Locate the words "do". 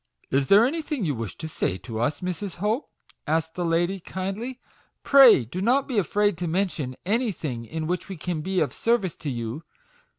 5.45-5.61